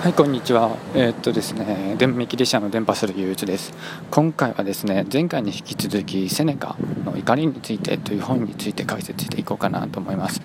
[0.00, 0.78] はいこんにちは。
[0.94, 3.74] えー、っとですね電メキリシャの電波する憂鬱です。
[4.10, 6.74] 今回はですね前回に引き続きセネカ
[7.04, 10.40] の怒りについてという本について解説していこうかなと思います。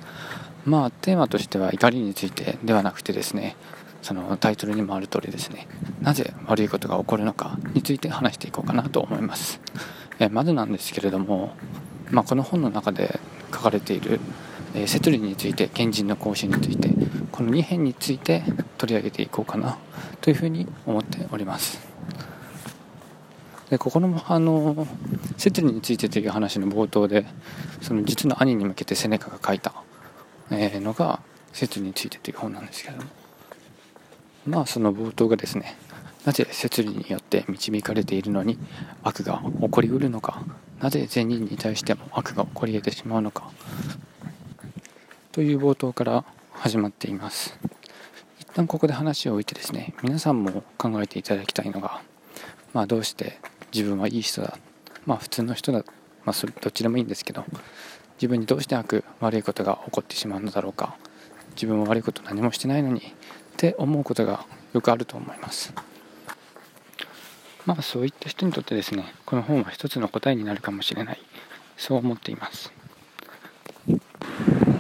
[0.66, 3.56] まあテーマとしては怒りについてではなくてですね
[4.02, 5.70] そのタイトルにもある通りですね
[6.02, 9.62] なぜ悪いことが起こるのかについて話していこうかなと思います。
[10.20, 11.56] えまずなんですけれども
[12.12, 13.20] まあ、この本の中で
[13.54, 14.20] 書かれている
[14.74, 16.90] えセトリについて賢人の行進について
[17.36, 18.44] この2編について
[18.78, 19.78] 取り上げていこうかな
[20.22, 21.86] というふうに思っております。
[23.70, 24.88] でここのあの
[25.36, 27.26] セトリについてという話の冒頭で
[27.82, 29.74] その実の兄に向けてセネカが書いた、
[30.50, 31.20] えのが
[31.52, 33.04] セトリについてという本なんですけども。
[34.48, 35.76] まあその冒頭がですね
[36.24, 38.58] なぜ摂理によって導かれているのに
[39.04, 40.42] 悪が起こりうるのか。
[40.80, 43.52] なぜ善人に対しても悪が起こり得てしまうのか。
[45.34, 46.24] という冒頭から
[46.66, 47.56] 始まっています。
[48.40, 52.02] 一旦ここで話を置いてですね皆さんも考えていただきたいのが
[52.74, 53.38] まあどうして
[53.72, 54.58] 自分はいい人だ
[55.06, 55.86] まあ普通の人だ
[56.24, 57.46] まあそれどっちでもいいんですけど
[58.18, 60.98] 自分にどうして悪悪いことが起こってしまうのだろうか
[61.52, 63.04] 自分は悪いこと何もしてないのにっ
[63.58, 65.72] て思うことがよくあると思います。
[67.68, 71.22] まあそういった人にとってですねこの本は一つの答えになるかもしれない。
[71.78, 72.74] そう思っています。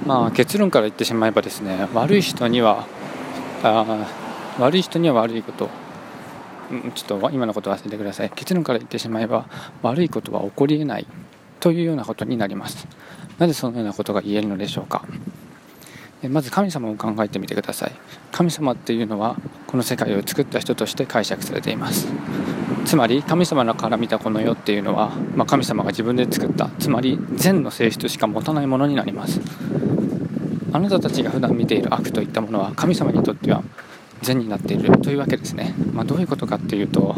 [0.05, 2.85] まあ、結論から言ってしまえばですね悪い人には
[3.63, 4.07] あ
[4.59, 5.69] 悪い人には悪いこと。
[6.95, 8.31] ちょっと今のこと忘れてください。
[8.31, 9.45] 結論から言ってしまえば
[9.83, 11.05] 悪いことは起こりえない
[11.59, 12.87] というようなことになります。
[13.37, 15.05] なぜそのようなことが言えるのでしょうか。
[16.29, 17.91] まず神様を考えてみてください。
[18.31, 19.35] 神様っていうのは
[19.67, 22.07] この世界を作った人として解釈されています。
[22.85, 26.69] つまり神様から見たこの世っていうのは、まあ、神様が自分で作った。
[26.79, 29.39] つまり善の性質しか持たないものになります。
[30.75, 33.63] あなたたちが普段見ている悪といったものは神様にとっては
[34.21, 37.15] 善になっているというわけですね、まあ、どういうことかっていうと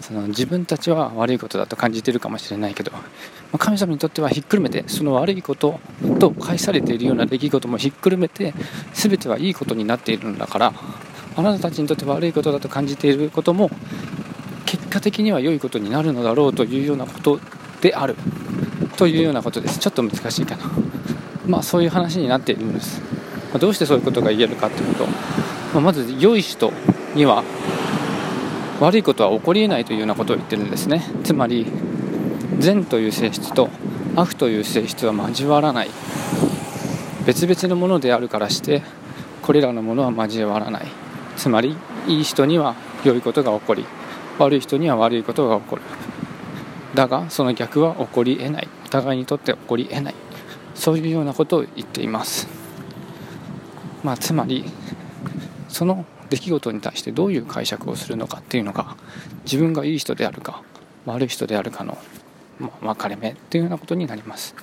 [0.00, 2.98] その自分たちは悪いことだと感じているかもしれないけど、ま
[3.52, 5.78] あ、神様にとってはひっくるめてその悪いこと
[6.18, 8.54] と返されているような出来事もひっくるめて
[8.92, 10.72] 全てはいいことになっているんだから
[11.36, 13.70] あなたたちにとって悪いことだと感じていることも
[14.66, 17.38] 結果的には良いことになるのだろうというようなこと
[17.80, 18.16] である
[18.96, 19.78] というようなことです。
[19.78, 20.64] ちょっと難しいかな。
[21.46, 25.12] まあそういう話になっているんです、まあ、どうしてそういうことが言えるかというと、ま
[25.76, 26.72] あ、まず良い人
[27.14, 27.44] には
[28.80, 31.04] 悪いことは起こりえないというようなことを言ってるんですね。
[31.22, 31.66] つまり
[32.58, 33.68] 善という性質と
[34.16, 35.90] 悪という性質は交わらない。
[37.26, 38.82] 別々のものであるからして
[39.42, 40.86] これらのものは交わらない。
[41.36, 41.76] つまり
[42.06, 42.74] いい人には
[43.04, 43.84] 良いことが起こり
[44.38, 45.82] 悪い人には悪いことが起こる。
[46.94, 48.68] だがその逆は起こりえない。
[48.86, 50.14] お互いにとって起こりえない。
[50.80, 52.48] そういうようなことを言っています。
[54.02, 54.64] まあつまり
[55.68, 58.96] その出来事に対してどういう解釈をするのかっていうのが
[59.44, 60.62] 自分がいい人であるか
[61.04, 61.98] 悪い人であるかの、
[62.58, 64.54] ま分かれ目っていうようなことになります。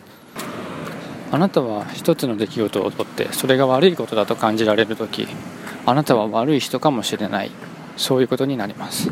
[1.31, 5.27] あなたは一つの出来事をとってそれが悪いことだと感じられる時
[5.85, 7.51] あなたは悪い人かもしれない。
[7.95, 9.11] そういうことになります。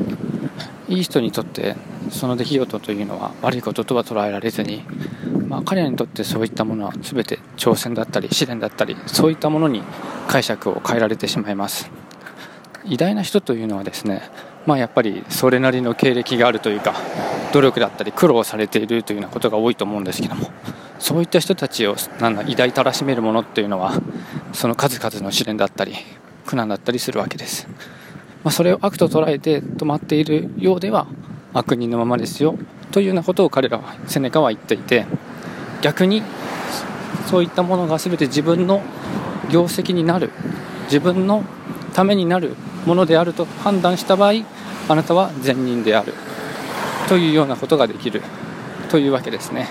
[0.88, 1.76] いい人にとって
[2.10, 4.84] その出来事というのは悪いこととは捉えられずに、
[5.48, 9.84] まあ、彼らにとってそういったものは全て挑戦だったり試練だったりそういったものに
[10.28, 11.90] 解釈を変えられてしまいます。
[12.88, 14.22] 偉大な人というのはですね、
[14.66, 16.94] まあ、やっぱりそれなりの経歴があるというか
[17.52, 20.52] 努力だったり苦労されているというようなことが多いと思うんですけども
[21.00, 23.94] そういった人たちをなんだ偉大たらしめるものっていうのは
[24.54, 25.96] その数々の試練だったり
[26.46, 27.68] 苦難だったりするわけです、
[28.44, 31.08] まあ、それを悪と捉えて止まっているようでは
[31.54, 32.56] 悪人のままですよ
[32.92, 35.06] というようなことを彼らはセネカは言っていて
[35.82, 36.24] 逆に
[37.28, 38.82] そういったものが全て自分の
[39.52, 40.32] 業績になる。
[40.86, 41.44] 自分の
[41.94, 42.56] ためになる
[42.86, 44.46] ものであると判断した場合
[44.88, 46.14] あなたは善人である。
[47.10, 48.22] というようなことができる。
[48.90, 49.68] というわけですね。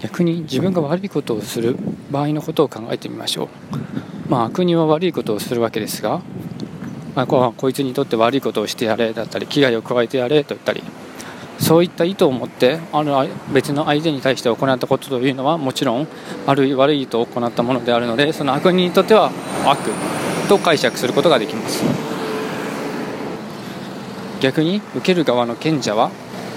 [0.00, 1.76] 逆に自分が悪いことをする
[2.10, 3.48] 場合のことを考えてみましょう、
[4.28, 6.20] まあ、悪人は悪いことをするわけですが、
[7.14, 10.82] まあ、こいつにとって悪いことをしてやれだったり危害を加えてやれと言ったり。
[11.58, 13.12] そういった意図を持ってある
[13.52, 16.06] 別の相手に対して行ったことというのはもちろん
[16.46, 19.30] ある悪い意図を行ったものであるのでその悪人にとっては
[19.64, 19.78] 悪
[20.48, 21.82] と解釈することができます。
[24.40, 26.10] 逆に受ける側の賢者は、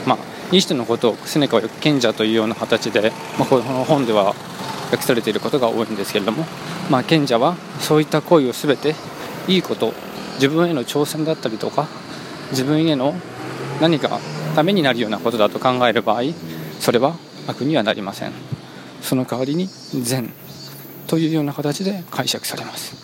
[0.05, 0.17] まあ、
[0.51, 4.35] いい人のことをセネカは賢者というような形で、まあ、この本では
[4.91, 6.45] 訳されていることが多いんですけれども、
[6.89, 8.93] まあ、賢者はそういった行為を全て
[9.47, 9.93] いいこと
[10.35, 11.87] 自分への挑戦だったりとか
[12.51, 13.15] 自分への
[13.81, 14.19] 何か
[14.55, 16.23] ためになるようなことだと考える場合
[16.79, 17.15] それは
[17.47, 18.31] 悪にはなりません。
[19.01, 20.31] その代わりに善
[21.07, 22.95] というような形で解釈されます。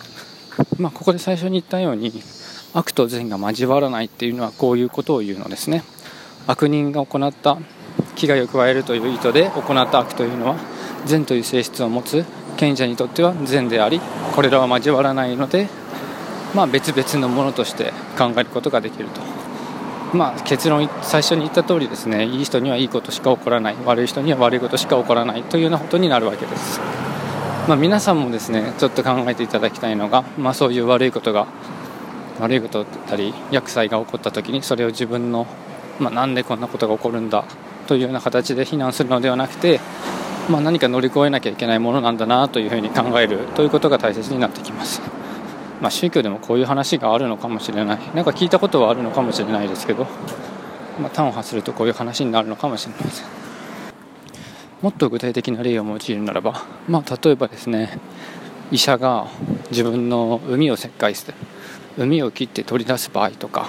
[0.78, 2.12] まあ、ここで最初に言ったように
[2.74, 5.82] 悪と善が交わらないっていうのはこういうことを言うのですね。
[6.46, 7.58] 悪人が行った
[8.16, 10.56] 危害を加えるという意図で行った悪というのは
[11.06, 12.24] 善という性質を持つ
[12.56, 14.00] 賢者にとっては善であり
[14.34, 15.68] これらは交わらないので、
[16.54, 19.20] まあ、別々のものとして考えることができると、
[20.14, 26.80] まあ、結論最初に言った通りですねいい人にはいいことしか起こらない悪い人には悪いことしか起こらないというようなことになるわけです、
[27.68, 31.46] まあ、皆さんもですねちょっと考えていただきたいのが、まあ、そういう悪いことが
[32.40, 35.46] 悪いことだったり厄災が起こった時にそれを自分の、
[35.98, 37.44] まあ、なんでこんなことが起こるんだ
[37.86, 39.80] というような形で非難するのではなくて
[40.48, 45.00] まあ、何か乗り越えなきゃいけないものなんだなというふうに考えるということが大切になってきます、
[45.80, 47.98] まあ、宗教でもこういう話があるのかもしれない。
[48.14, 50.06] なんか聞いたことはあるのかもしれないですけど、
[51.00, 53.26] まあ、端を発するとこういう話になるのかもしれません。
[54.84, 57.98] もっと具体的な例を用いるならば、まあ、例えばですね
[58.70, 59.28] 医者が
[59.70, 61.34] 自分の膿を切開する
[61.96, 63.68] 膿を切って取り出す場合とか、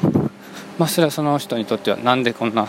[0.77, 2.67] まあ、それはその人にとってはなんでこんな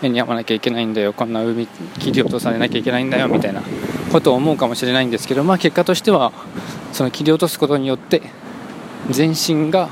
[0.00, 3.62] 目に遭わなきゃいけないんだよこんな海切り落とされなきゃいけないんだよみたいな
[4.10, 6.32] ことを思うかもしれないんですけど、まあ、結果としては
[6.92, 8.22] その切り落とすことによって
[9.10, 9.88] 全身が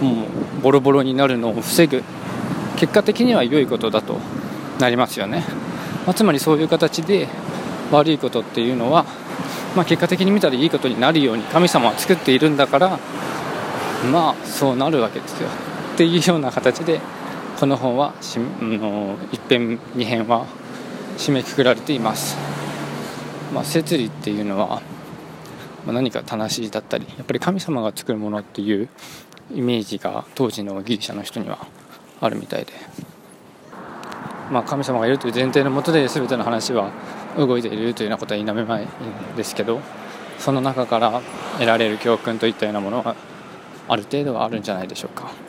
[0.00, 2.02] もうボロボロになるのを防ぐ
[2.76, 4.18] 結果的には良いことだと
[4.78, 5.44] なりますよね、
[6.06, 7.28] まあ、つまりそういう形で
[7.90, 9.04] 悪いことっていうのは、
[9.74, 12.98] まあ、結果的に見たらいいことになるように神様は作っているんだから
[14.12, 15.48] まあそうなるわけですよ。
[15.94, 17.00] っていうような形で
[17.58, 20.46] この本はしの一編二編は
[21.16, 22.36] 締めくくられています、
[23.52, 24.80] まあ、摂理っていうのは、
[25.88, 28.90] まあ、何か正しいだったりやっぱり神様が作るものっていう
[29.54, 31.66] イメージが当時のギリシャの人には
[32.20, 32.74] あるみたいで、
[34.50, 36.92] まあ、神様がいるという前提のもとで全ての話は
[37.38, 38.88] 動いているというようなことは否めないん
[39.34, 39.80] ですけど
[40.38, 41.22] その中から
[41.54, 43.16] 得られる教訓といったようなものは
[43.88, 45.47] ある程度はあるんじゃないでしょうか。